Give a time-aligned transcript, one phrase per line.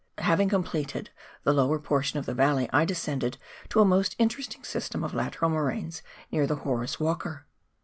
[0.17, 1.11] Having completed
[1.43, 3.37] the lower portion of th.e valley, I descended
[3.69, 7.45] to a most interesting system of lateral moraines near the Horace Walker.